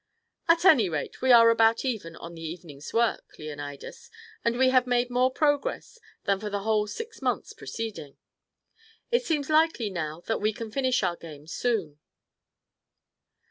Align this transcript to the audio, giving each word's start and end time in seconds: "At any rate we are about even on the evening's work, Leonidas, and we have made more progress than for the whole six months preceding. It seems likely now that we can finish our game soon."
"At 0.47 0.65
any 0.65 0.89
rate 0.89 1.21
we 1.21 1.31
are 1.31 1.51
about 1.51 1.85
even 1.85 2.15
on 2.15 2.33
the 2.33 2.41
evening's 2.41 2.91
work, 2.91 3.35
Leonidas, 3.37 4.09
and 4.43 4.57
we 4.57 4.69
have 4.69 4.87
made 4.87 5.11
more 5.11 5.29
progress 5.29 5.99
than 6.23 6.39
for 6.39 6.49
the 6.49 6.63
whole 6.63 6.87
six 6.87 7.21
months 7.21 7.53
preceding. 7.53 8.17
It 9.11 9.23
seems 9.23 9.47
likely 9.47 9.91
now 9.91 10.21
that 10.21 10.41
we 10.41 10.53
can 10.53 10.71
finish 10.71 11.03
our 11.03 11.17
game 11.17 11.45
soon." 11.45 11.99